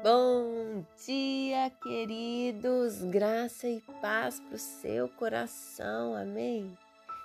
Bom 0.00 0.84
dia, 1.04 1.70
queridos, 1.82 3.02
graça 3.02 3.68
e 3.68 3.80
paz 4.00 4.40
para 4.40 4.54
o 4.54 4.58
seu 4.58 5.08
coração, 5.08 6.16
amém? 6.16 6.76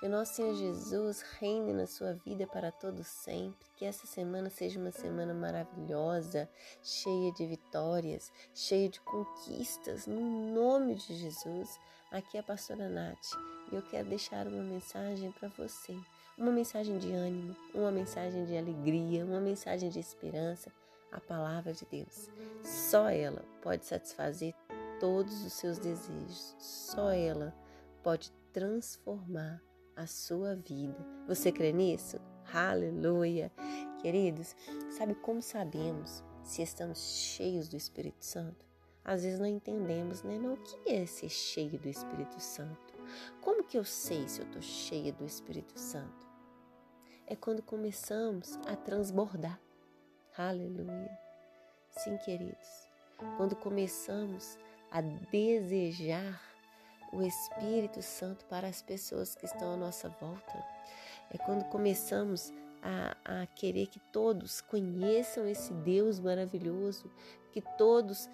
Que 0.00 0.06
o 0.06 0.08
nosso 0.08 0.34
Senhor 0.34 0.54
Jesus 0.54 1.22
reine 1.38 1.72
na 1.72 1.86
sua 1.86 2.14
vida 2.14 2.46
para 2.46 2.72
todo 2.72 3.04
sempre, 3.04 3.66
que 3.76 3.84
essa 3.84 4.06
semana 4.06 4.50
seja 4.50 4.80
uma 4.80 4.90
semana 4.90 5.32
maravilhosa, 5.32 6.48
cheia 6.82 7.32
de 7.32 7.46
vitórias, 7.46 8.32
cheia 8.54 8.88
de 8.88 9.00
conquistas, 9.00 10.06
no 10.06 10.20
nome 10.52 10.94
de 10.96 11.16
Jesus. 11.16 11.78
Aqui 12.10 12.36
é 12.36 12.40
a 12.40 12.42
pastora 12.42 12.88
Nath 12.88 13.32
e 13.70 13.76
eu 13.76 13.82
quero 13.82 14.08
deixar 14.08 14.46
uma 14.46 14.62
mensagem 14.62 15.30
para 15.32 15.48
você, 15.48 15.96
uma 16.36 16.50
mensagem 16.50 16.98
de 16.98 17.12
ânimo, 17.12 17.56
uma 17.74 17.90
mensagem 17.90 18.44
de 18.44 18.56
alegria, 18.56 19.24
uma 19.24 19.40
mensagem 19.40 19.88
de 19.88 20.00
esperança 20.00 20.70
a 21.12 21.20
palavra 21.20 21.72
de 21.72 21.84
Deus. 21.86 22.28
Só 22.62 23.08
ela 23.08 23.44
pode 23.62 23.84
satisfazer 23.84 24.54
todos 25.00 25.44
os 25.44 25.52
seus 25.52 25.78
desejos. 25.78 26.56
Só 26.58 27.10
ela 27.10 27.54
pode 28.02 28.32
transformar 28.52 29.62
a 29.96 30.06
sua 30.06 30.54
vida. 30.54 30.98
Você 31.26 31.50
crê 31.50 31.72
nisso? 31.72 32.18
Aleluia! 32.52 33.52
Queridos, 34.00 34.54
sabe 34.90 35.14
como 35.16 35.42
sabemos 35.42 36.22
se 36.42 36.62
estamos 36.62 36.98
cheios 36.98 37.68
do 37.68 37.76
Espírito 37.76 38.24
Santo? 38.24 38.64
Às 39.04 39.22
vezes 39.22 39.38
não 39.38 39.46
entendemos, 39.46 40.22
né? 40.22 40.38
O 40.38 40.56
que 40.56 40.90
é 40.90 41.06
ser 41.06 41.28
cheio 41.28 41.78
do 41.78 41.88
Espírito 41.88 42.38
Santo? 42.40 42.94
Como 43.40 43.64
que 43.64 43.78
eu 43.78 43.84
sei 43.84 44.28
se 44.28 44.40
eu 44.40 44.46
estou 44.46 44.62
cheia 44.62 45.12
do 45.12 45.24
Espírito 45.24 45.78
Santo? 45.78 46.26
É 47.26 47.34
quando 47.34 47.62
começamos 47.62 48.58
a 48.66 48.76
transbordar. 48.76 49.60
Aleluia. 50.38 51.18
Sim, 51.90 52.16
queridos, 52.18 52.86
quando 53.36 53.56
começamos 53.56 54.56
a 54.88 55.00
desejar 55.00 56.40
o 57.12 57.22
Espírito 57.22 58.00
Santo 58.00 58.44
para 58.44 58.68
as 58.68 58.80
pessoas 58.80 59.34
que 59.34 59.46
estão 59.46 59.72
à 59.72 59.76
nossa 59.76 60.08
volta, 60.08 60.64
é 61.34 61.38
quando 61.38 61.64
começamos 61.64 62.52
a, 62.80 63.16
a, 63.24 63.46
querer 63.46 63.88
que 63.88 63.98
todos 64.12 64.60
conheçam 64.60 65.44
esse 65.44 65.74
Deus 65.74 66.20
maravilhoso, 66.20 67.10
que 67.52 67.60
todos 67.76 68.30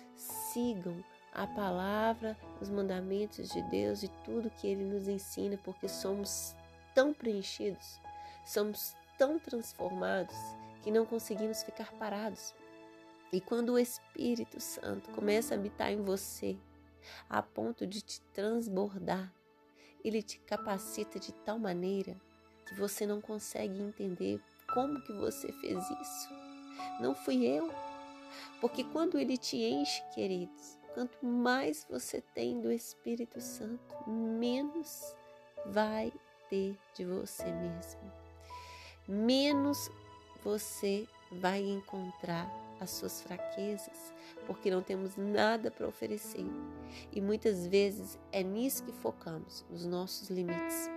sigam 0.52 1.02
a 1.32 1.46
palavra, 1.46 2.36
os 2.60 2.68
mandamentos 2.68 3.48
de 3.48 3.62
Deus 3.70 4.02
e 4.02 4.08
tudo 4.26 4.50
que 4.50 4.66
Ele 4.66 4.84
nos 4.84 5.08
ensina, 5.08 5.58
porque 5.64 5.88
somos 5.88 6.54
tão 6.94 7.14
preenchidos, 7.14 7.98
somos 8.44 8.94
tão 9.16 9.38
transformados 9.38 10.36
que 10.84 10.90
não 10.90 11.06
conseguimos 11.06 11.62
ficar 11.62 11.90
parados. 11.94 12.54
E 13.32 13.40
quando 13.40 13.70
o 13.70 13.78
Espírito 13.78 14.60
Santo 14.60 15.10
começa 15.12 15.54
a 15.54 15.58
habitar 15.58 15.90
em 15.90 16.02
você, 16.02 16.58
a 17.28 17.42
ponto 17.42 17.86
de 17.86 18.02
te 18.02 18.20
transbordar, 18.34 19.32
ele 20.04 20.22
te 20.22 20.38
capacita 20.40 21.18
de 21.18 21.32
tal 21.32 21.58
maneira 21.58 22.14
que 22.66 22.74
você 22.74 23.06
não 23.06 23.18
consegue 23.18 23.80
entender 23.80 24.38
como 24.74 25.02
que 25.02 25.12
você 25.14 25.50
fez 25.54 25.82
isso. 25.90 26.28
Não 27.00 27.14
fui 27.14 27.46
eu. 27.46 27.72
Porque 28.60 28.84
quando 28.84 29.18
ele 29.18 29.38
te 29.38 29.56
enche, 29.56 30.02
queridos, 30.14 30.78
quanto 30.92 31.24
mais 31.24 31.86
você 31.88 32.20
tem 32.20 32.60
do 32.60 32.70
Espírito 32.70 33.40
Santo, 33.40 33.96
menos 34.06 35.16
vai 35.64 36.12
ter 36.50 36.78
de 36.94 37.06
você 37.06 37.50
mesmo. 37.50 38.12
Menos 39.08 39.90
você 40.44 41.08
vai 41.32 41.60
encontrar 41.60 42.48
as 42.80 42.90
suas 42.90 43.22
fraquezas, 43.22 44.12
porque 44.46 44.70
não 44.70 44.82
temos 44.82 45.16
nada 45.16 45.70
para 45.70 45.88
oferecer. 45.88 46.44
E 47.10 47.20
muitas 47.20 47.66
vezes 47.66 48.18
é 48.30 48.42
nisso 48.42 48.84
que 48.84 48.92
focamos, 48.92 49.64
nos 49.70 49.86
nossos 49.86 50.28
limites. 50.28 50.90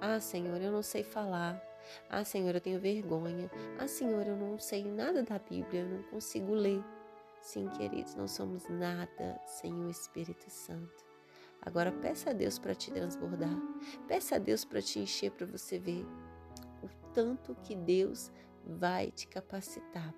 Ah, 0.00 0.18
Senhor, 0.18 0.60
eu 0.60 0.72
não 0.72 0.82
sei 0.82 1.04
falar. 1.04 1.62
Ah, 2.08 2.24
Senhor, 2.24 2.54
eu 2.54 2.60
tenho 2.60 2.80
vergonha. 2.80 3.50
Ah, 3.78 3.86
Senhor, 3.86 4.26
eu 4.26 4.36
não 4.36 4.58
sei 4.58 4.84
nada 4.84 5.22
da 5.22 5.38
Bíblia, 5.38 5.82
eu 5.82 5.88
não 5.88 6.02
consigo 6.04 6.52
ler. 6.54 6.82
Sim, 7.40 7.68
queridos, 7.70 8.14
não 8.14 8.28
somos 8.28 8.68
nada 8.68 9.40
sem 9.46 9.72
o 9.72 9.90
Espírito 9.90 10.48
Santo. 10.48 11.04
Agora 11.60 11.92
peça 11.92 12.30
a 12.30 12.32
Deus 12.32 12.58
para 12.58 12.74
te 12.74 12.90
transbordar. 12.90 13.56
Peça 14.08 14.36
a 14.36 14.38
Deus 14.38 14.64
para 14.64 14.82
te 14.82 14.98
encher 14.98 15.30
para 15.30 15.46
você 15.46 15.78
ver 15.78 16.04
o 16.82 16.88
tanto 17.12 17.54
que 17.62 17.76
Deus 17.76 18.30
vai 18.66 19.10
te 19.10 19.26
capacitar. 19.26 20.14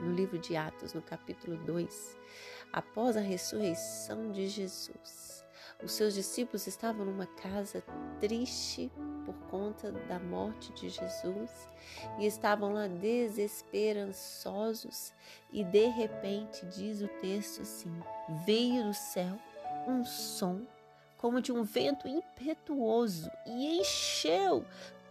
No 0.00 0.14
livro 0.14 0.38
de 0.38 0.56
Atos, 0.56 0.94
no 0.94 1.02
capítulo 1.02 1.58
2, 1.58 2.18
após 2.72 3.18
a 3.18 3.20
ressurreição 3.20 4.32
de 4.32 4.48
Jesus, 4.48 5.44
os 5.82 5.92
seus 5.92 6.14
discípulos 6.14 6.66
estavam 6.66 7.04
numa 7.04 7.26
casa 7.26 7.84
triste 8.18 8.90
por 9.24 9.34
conta 9.48 9.92
da 9.92 10.18
morte 10.18 10.72
de 10.72 10.88
Jesus 10.88 11.68
e 12.18 12.26
estavam 12.26 12.72
lá 12.72 12.86
desesperançosos 12.86 15.12
e 15.52 15.62
de 15.64 15.86
repente 15.86 16.64
diz 16.66 17.02
o 17.02 17.08
texto 17.20 17.62
assim: 17.62 17.92
veio 18.44 18.84
do 18.84 18.94
céu 18.94 19.36
um 19.86 20.04
som 20.04 20.62
como 21.16 21.40
de 21.40 21.52
um 21.52 21.62
vento 21.62 22.08
impetuoso 22.08 23.30
e 23.46 23.80
encheu 23.80 24.66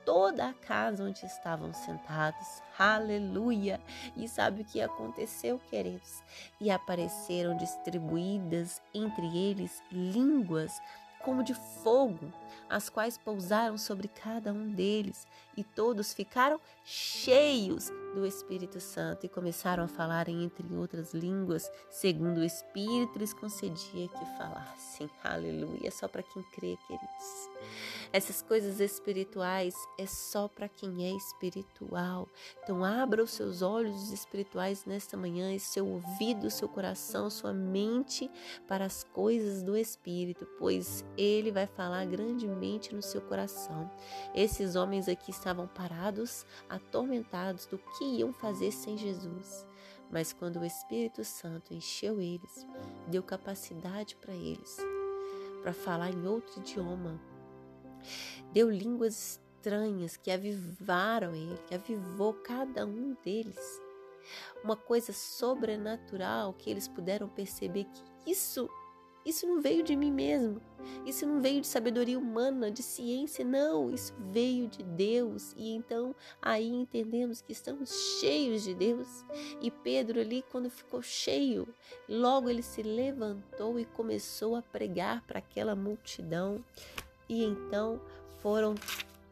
toda 0.09 0.47
a 0.47 0.53
casa 0.53 1.03
onde 1.03 1.24
estavam 1.24 1.72
sentados. 1.72 2.64
Aleluia! 2.80 3.80
E 4.18 4.28
sabe 4.28 4.64
o 4.64 4.66
que 4.66 4.81
aconteceu, 4.81 5.59
queridos? 5.70 6.24
E 6.59 6.72
apareceram 6.72 7.56
distribuídas 7.56 8.81
entre 8.92 9.28
eles 9.38 9.84
línguas 9.92 10.81
como 11.24 11.44
de 11.44 11.53
fogo, 11.53 12.31
as 12.69 12.90
quais 12.90 13.18
pousaram 13.18 13.78
sobre 13.78 14.07
cada 14.07 14.53
um 14.53 14.69
deles, 14.69 15.28
e 15.57 15.63
todos 15.63 16.13
ficaram 16.13 16.59
cheios 16.85 17.91
do 18.13 18.25
Espírito 18.25 18.80
Santo 18.80 19.25
e 19.25 19.30
começaram 19.30 19.84
a 19.84 19.88
falar 19.88 20.30
entre 20.30 20.66
outras 20.74 21.13
línguas, 21.13 21.69
segundo 21.90 22.40
o 22.40 22.44
Espírito 22.44 23.19
lhes 23.19 23.34
concedia 23.34 24.07
que 24.07 24.25
falassem. 24.38 25.09
Aleluia! 25.24 25.91
Só 25.91 26.07
para 26.07 26.24
quem 26.24 26.41
crê, 26.53 26.78
queridos. 26.88 27.50
Essas 28.12 28.41
coisas 28.41 28.80
espirituais 28.80 29.75
é 29.97 30.06
só 30.06 30.47
para 30.47 30.68
quem 30.68 31.06
é 31.06 31.12
espiritual. 31.12 32.28
Então 32.63 32.84
abra 32.84 33.24
os 33.24 33.31
seus 33.31 33.62
olhos 33.62 34.12
espirituais 34.12 34.86
nesta 34.86 35.16
manhã, 35.16 35.53
e 35.53 35.59
seu 35.59 35.88
ouvido, 35.88 36.50
seu 36.50 36.68
coração, 36.68 37.30
sua 37.30 37.53
mente 37.53 38.30
para 38.68 38.86
as 38.86 39.03
coisas 39.03 39.62
do 39.62 39.78
Espírito, 39.78 40.47
pois 40.57 41.06
ele 41.22 41.52
vai 41.52 41.68
falar 41.68 42.06
grandemente 42.06 42.94
no 42.96 43.02
seu 43.02 43.22
coração. 43.22 43.90
Esses 44.34 44.75
homens 44.75 45.07
aqui 45.07 45.31
estavam 45.31 45.68
parados, 45.68 46.46
atormentados 46.69 47.66
do 47.66 47.78
que 47.78 48.06
iam 48.06 48.31
fazer 48.31 48.72
sem 48.72 48.97
Jesus. 48.97 49.66
Mas 50.12 50.34
quando 50.34 50.59
o 50.59 50.66
Espírito 50.66 51.24
Santo 51.24 51.74
encheu 51.74 52.19
eles, 52.19 52.66
deu 53.07 53.22
capacidade 53.22 54.16
para 54.16 54.34
eles 54.34 54.78
para 55.62 55.74
falar 55.74 56.09
em 56.09 56.25
outro 56.25 56.62
idioma, 56.62 57.19
deu 58.53 58.69
línguas 58.69 59.40
estranhas 59.59 60.16
que 60.16 60.31
avivaram 60.31 61.36
ele, 61.36 61.57
que 61.68 61.75
avivou 61.75 62.34
cada 62.34 62.86
um 62.86 63.16
deles. 63.24 63.81
Uma 64.63 64.75
coisa 64.75 65.12
sobrenatural 65.12 66.53
que 66.53 66.69
eles 66.69 66.88
puderam 66.88 67.28
perceber 67.28 67.86
que 67.86 68.31
isso 68.31 68.69
isso 69.29 69.47
não 69.47 69.62
veio 69.62 69.84
de 69.84 69.95
mim 69.95 70.12
mesmo. 70.12 70.62
Isso 71.06 71.25
não 71.25 71.41
veio 71.41 71.62
de 71.62 71.67
sabedoria 71.67 72.17
humana, 72.17 72.72
de 72.72 72.81
ciência, 72.81 73.45
não. 73.45 73.90
Isso 73.91 74.13
veio 74.31 74.67
de 74.67 74.84
Deus. 74.84 75.53
E 75.57 75.72
então 75.73 76.16
aí 76.41 76.67
entendemos 76.67 77.41
que 77.41 77.51
estamos 77.51 78.19
cheios 78.19 78.63
de 78.63 78.73
Deus. 78.73 79.23
E 79.62 79.69
Pedro, 79.69 80.19
ali, 80.19 80.44
quando 80.51 80.69
ficou 80.69 81.01
cheio, 81.01 81.68
logo 82.07 82.50
ele 82.50 82.63
se 82.63 82.81
levantou 82.81 83.80
e 83.80 83.86
começou 83.86 84.56
a 84.56 84.62
pregar 84.62 85.25
para 85.25 85.39
aquela 85.39 85.75
multidão. 85.75 86.63
E 87.27 87.44
então 87.44 88.01
foram 88.39 88.75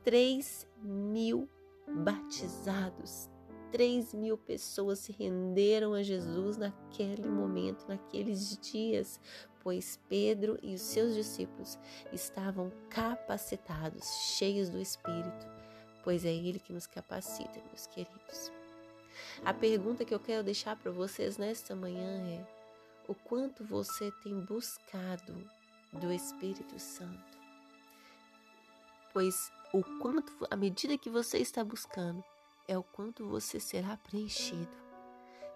três 0.03 0.67
mil 0.81 1.49
batizados. 1.87 3.29
Três 3.71 4.13
mil 4.13 4.37
pessoas 4.37 4.99
se 4.99 5.11
renderam 5.11 5.93
a 5.93 6.01
Jesus 6.01 6.57
naquele 6.57 7.27
momento, 7.27 7.85
naqueles 7.87 8.57
dias, 8.57 9.19
pois 9.61 9.99
Pedro 10.07 10.57
e 10.63 10.73
os 10.73 10.81
seus 10.81 11.13
discípulos 11.13 11.77
estavam 12.13 12.71
capacitados, 12.89 14.05
cheios 14.37 14.69
do 14.69 14.79
Espírito, 14.79 15.45
pois 16.03 16.23
é 16.23 16.33
Ele 16.33 16.59
que 16.59 16.71
nos 16.71 16.87
capacita, 16.87 17.61
meus 17.67 17.85
queridos. 17.87 18.51
A 19.43 19.53
pergunta 19.53 20.05
que 20.05 20.13
eu 20.13 20.19
quero 20.19 20.43
deixar 20.43 20.77
para 20.77 20.91
vocês 20.91 21.37
nesta 21.37 21.75
manhã 21.75 22.25
é: 22.29 22.47
o 23.07 23.13
quanto 23.13 23.63
você 23.65 24.11
tem 24.23 24.39
buscado 24.39 25.33
do 25.91 26.11
Espírito 26.11 26.79
Santo? 26.79 27.37
Pois 29.13 29.51
o 29.73 29.83
quanto, 29.99 30.31
à 30.49 30.55
medida 30.55 30.97
que 30.97 31.09
você 31.09 31.39
está 31.39 31.63
buscando, 31.63 32.23
é 32.67 32.77
o 32.77 32.83
quanto 32.83 33.27
você 33.27 33.59
será 33.59 33.97
preenchido. 33.97 34.75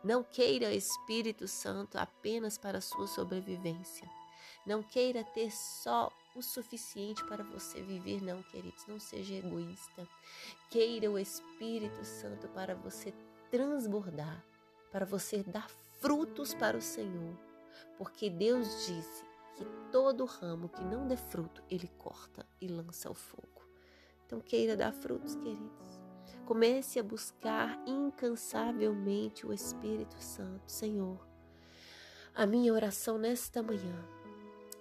Não 0.03 0.23
queira 0.23 0.73
Espírito 0.73 1.47
Santo 1.47 1.97
apenas 1.97 2.57
para 2.57 2.81
sua 2.81 3.07
sobrevivência. 3.07 4.09
Não 4.65 4.81
queira 4.81 5.23
ter 5.23 5.51
só 5.51 6.11
o 6.35 6.41
suficiente 6.41 7.23
para 7.25 7.43
você 7.43 7.81
viver, 7.81 8.21
não, 8.21 8.41
queridos. 8.43 8.85
Não 8.87 8.99
seja 8.99 9.35
egoísta. 9.35 10.07
Queira 10.69 11.09
o 11.11 11.19
Espírito 11.19 12.03
Santo 12.05 12.47
para 12.49 12.73
você 12.75 13.13
transbordar, 13.49 14.43
para 14.91 15.05
você 15.05 15.43
dar 15.43 15.69
frutos 15.99 16.53
para 16.53 16.77
o 16.77 16.81
Senhor. 16.81 17.37
Porque 17.97 18.29
Deus 18.29 18.85
disse 18.85 19.23
que 19.55 19.65
todo 19.91 20.25
ramo 20.25 20.69
que 20.69 20.83
não 20.83 21.07
dê 21.07 21.17
fruto, 21.17 21.63
ele 21.69 21.87
corta 21.97 22.45
e 22.59 22.67
lança 22.67 23.07
ao 23.09 23.13
fogo. 23.13 23.47
Então, 24.25 24.39
queira 24.39 24.77
dar 24.77 24.93
frutos, 24.93 25.35
queridos. 25.35 25.90
Comece 26.51 26.99
a 26.99 27.03
buscar 27.03 27.81
incansavelmente 27.87 29.47
o 29.47 29.53
Espírito 29.53 30.21
Santo. 30.21 30.69
Senhor, 30.69 31.25
a 32.35 32.45
minha 32.45 32.73
oração 32.73 33.17
nesta 33.17 33.63
manhã 33.63 34.05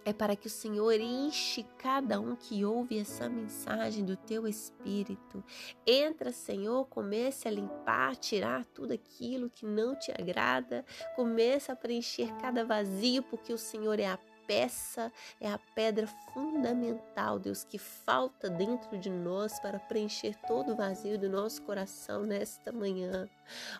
é 0.04 0.12
para 0.12 0.34
que 0.34 0.48
o 0.48 0.50
Senhor 0.50 0.98
enche 0.98 1.64
cada 1.78 2.18
um 2.18 2.34
que 2.34 2.64
ouve 2.64 2.98
essa 2.98 3.28
mensagem 3.28 4.04
do 4.04 4.16
teu 4.16 4.48
espírito. 4.48 5.44
Entra, 5.86 6.32
Senhor, 6.32 6.86
comece 6.86 7.46
a 7.46 7.52
limpar, 7.52 8.16
tirar 8.16 8.64
tudo 8.64 8.92
aquilo 8.92 9.48
que 9.48 9.64
não 9.64 9.94
te 9.94 10.10
agrada, 10.10 10.84
comece 11.14 11.70
a 11.70 11.76
preencher 11.76 12.34
cada 12.40 12.64
vazio, 12.64 13.22
porque 13.22 13.52
o 13.52 13.58
Senhor 13.58 14.00
é 14.00 14.06
a 14.06 14.18
peça, 14.50 15.12
é 15.40 15.48
a 15.48 15.60
pedra 15.76 16.08
fundamental, 16.34 17.38
Deus, 17.38 17.62
que 17.62 17.78
falta 17.78 18.50
dentro 18.50 18.98
de 18.98 19.08
nós 19.08 19.60
para 19.60 19.78
preencher 19.78 20.34
todo 20.44 20.72
o 20.72 20.76
vazio 20.76 21.16
do 21.16 21.30
nosso 21.30 21.62
coração 21.62 22.24
nesta 22.24 22.72
manhã. 22.72 23.28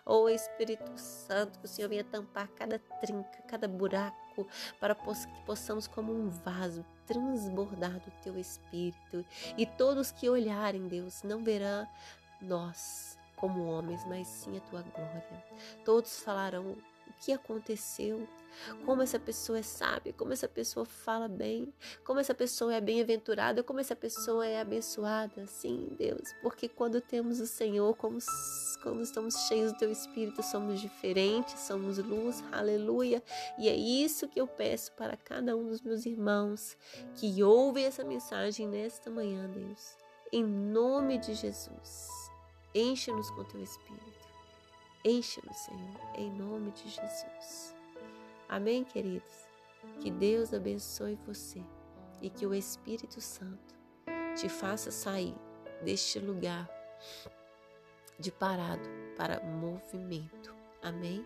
Oh 0.05 0.29
Espírito 0.29 0.89
Santo, 0.95 1.59
que 1.59 1.65
o 1.65 1.67
Senhor 1.67 1.89
venha 1.89 2.05
tampar 2.05 2.47
cada 2.55 2.79
trinca, 3.01 3.41
cada 3.49 3.67
buraco, 3.67 4.47
para 4.79 4.95
que 4.95 5.03
possamos, 5.45 5.87
como 5.87 6.13
um 6.13 6.29
vaso, 6.29 6.85
transbordar 7.05 7.99
do 7.99 8.11
teu 8.23 8.37
Espírito. 8.37 9.25
E 9.57 9.65
todos 9.65 10.13
que 10.13 10.29
olharem, 10.29 10.87
Deus, 10.87 11.21
não 11.21 11.43
verão 11.43 11.85
nós 12.41 13.17
como 13.35 13.65
homens, 13.65 14.05
mas 14.05 14.25
sim 14.25 14.55
a 14.55 14.61
tua 14.61 14.83
glória. 14.83 15.45
Todos 15.83 16.21
falarão 16.21 16.77
o 17.11 17.23
que 17.23 17.33
aconteceu, 17.33 18.27
como 18.85 19.01
essa 19.01 19.19
pessoa 19.19 19.59
é 19.59 19.61
sábia, 19.61 20.13
como 20.13 20.33
essa 20.33 20.47
pessoa 20.47 20.85
fala 20.85 21.27
bem, 21.27 21.73
como 22.03 22.19
essa 22.19 22.33
pessoa 22.33 22.73
é 22.73 22.81
bem-aventurada, 22.81 23.63
como 23.63 23.79
essa 23.79 23.95
pessoa 23.95 24.45
é 24.45 24.59
abençoada. 24.59 25.45
Sim, 25.47 25.89
Deus, 25.97 26.33
porque 26.41 26.67
quando 26.67 27.01
temos 27.01 27.39
o 27.39 27.47
Senhor, 27.47 27.95
como, 27.95 28.17
como 28.83 29.01
estamos 29.01 29.35
cheios 29.47 29.71
do 29.73 29.79
Teu 29.79 29.91
Espírito, 29.91 30.41
somos 30.43 30.79
diferentes, 30.79 31.59
somos 31.59 31.97
luz, 31.97 32.43
aleluia. 32.51 33.21
E 33.57 33.67
é 33.67 33.75
isso 33.75 34.27
que 34.27 34.39
eu 34.39 34.47
peço 34.47 34.91
para 34.93 35.17
cada 35.17 35.55
um 35.55 35.67
dos 35.67 35.81
meus 35.81 36.05
irmãos 36.05 36.77
que 37.15 37.43
ouvem 37.43 37.85
essa 37.85 38.03
mensagem 38.03 38.67
nesta 38.67 39.09
manhã, 39.09 39.49
Deus. 39.49 39.97
Em 40.31 40.43
nome 40.43 41.17
de 41.17 41.33
Jesus, 41.33 42.07
enche-nos 42.73 43.29
com 43.31 43.43
Teu 43.43 43.61
Espírito. 43.61 44.20
Enche-nos, 45.03 45.57
Senhor, 45.57 45.99
em 46.15 46.31
nome 46.31 46.71
de 46.71 46.87
Jesus. 46.89 47.75
Amém, 48.47 48.83
queridos? 48.83 49.47
Que 49.99 50.11
Deus 50.11 50.53
abençoe 50.53 51.17
você 51.25 51.63
e 52.21 52.29
que 52.29 52.45
o 52.45 52.53
Espírito 52.53 53.19
Santo 53.19 53.75
te 54.35 54.47
faça 54.47 54.91
sair 54.91 55.35
deste 55.83 56.19
lugar 56.19 56.69
de 58.19 58.31
parado 58.31 58.87
para 59.17 59.41
movimento. 59.43 60.55
Amém? 60.83 61.25